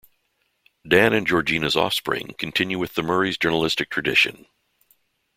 [0.87, 4.47] Dan and Georgina's offspring continue with the Murray's journalistic tradition.